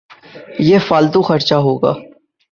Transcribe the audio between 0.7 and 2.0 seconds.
فالتو خرچہ ہو گیا۔